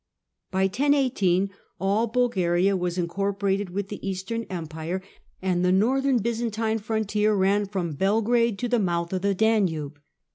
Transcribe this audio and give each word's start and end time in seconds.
By 0.49 0.63
1018 0.63 1.51
all 1.79 2.07
Bulgaria 2.07 2.75
was 2.75 2.97
incorporated 2.97 3.69
with 3.69 3.89
the 3.89 4.01
Eastern 4.09 4.45
Empire, 4.45 5.03
and 5.43 5.63
the 5.63 5.71
northern 5.71 6.17
Byzantine 6.17 6.79
frontier 6.79 7.35
ran 7.35 7.67
from 7.67 7.93
Belgrade 7.93 8.57
to 8.57 8.67
the 8.67 8.79
mouth 8.79 9.13
of 9.13 9.21
the 9.21 9.35
Danube. 9.35 9.99